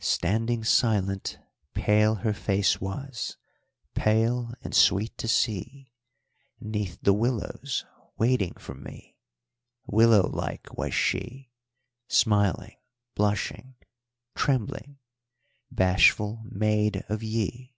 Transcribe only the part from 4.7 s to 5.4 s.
sweet to